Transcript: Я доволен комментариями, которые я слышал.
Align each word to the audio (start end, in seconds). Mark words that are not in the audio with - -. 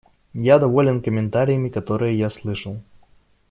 Я 0.33 0.57
доволен 0.57 0.99
комментариями, 1.03 1.69
которые 1.69 2.17
я 2.17 2.31
слышал. 2.31 2.81